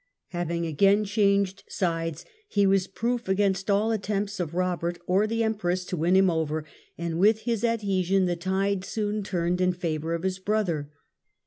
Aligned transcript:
Having 0.29 0.65
again 0.65 1.05
changed 1.05 1.63
sides, 1.69 2.25
he 2.49 2.65
was 2.65 2.87
proof 2.87 3.27
against 3.29 3.69
all 3.69 3.91
attempts 3.91 4.39
of 4.39 4.55
Robert 4.55 4.97
or 5.05 5.27
the 5.27 5.43
empress 5.43 5.85
to 5.85 5.95
win 5.95 6.15
him 6.15 6.27
over; 6.27 6.65
and, 6.97 7.19
with 7.19 7.41
his 7.41 7.63
adhesion, 7.63 8.25
the 8.25 8.35
tide 8.35 8.83
soon 8.83 9.21
turned 9.21 9.61
in 9.61 9.73
favour 9.73 10.15
of 10.15 10.23
his 10.23 10.39
brother. 10.39 10.89